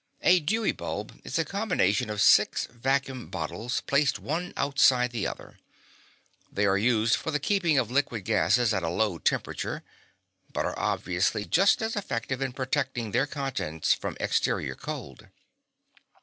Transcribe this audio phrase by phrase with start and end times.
[0.23, 5.59] A Dewey bulb is a combination of six vacuum bottles placed one outside the other.
[6.51, 9.83] They are used for the keeping of liquid gases at a low temperature,
[10.51, 15.27] but are obviously just as effective in protecting their contents from exterior cold.